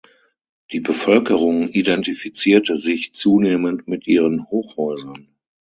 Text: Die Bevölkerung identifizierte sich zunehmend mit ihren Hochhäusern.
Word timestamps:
Die 0.71 0.79
Bevölkerung 0.79 1.67
identifizierte 1.69 2.75
sich 2.77 3.13
zunehmend 3.13 3.87
mit 3.87 4.07
ihren 4.07 4.45
Hochhäusern. 4.45 5.27